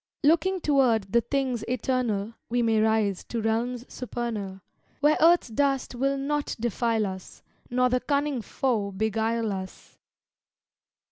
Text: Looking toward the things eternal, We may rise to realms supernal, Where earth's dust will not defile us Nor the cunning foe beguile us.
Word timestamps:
Looking 0.23 0.59
toward 0.61 1.11
the 1.13 1.21
things 1.21 1.61
eternal, 1.67 2.33
We 2.49 2.63
may 2.63 2.81
rise 2.81 3.23
to 3.25 3.39
realms 3.39 3.85
supernal, 3.87 4.61
Where 4.99 5.15
earth's 5.21 5.49
dust 5.49 5.93
will 5.93 6.17
not 6.17 6.55
defile 6.59 7.05
us 7.05 7.43
Nor 7.69 7.89
the 7.89 7.99
cunning 7.99 8.41
foe 8.41 8.89
beguile 8.91 9.51
us. 9.51 9.99